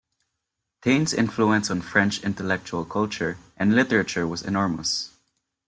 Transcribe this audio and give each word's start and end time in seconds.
Taine's 0.81 1.13
influence 1.13 1.69
on 1.69 1.81
French 1.81 2.23
intellectual 2.23 2.83
culture 2.85 3.37
and 3.55 3.75
literature 3.75 4.25
was 4.27 4.41
enormous. 4.41 5.11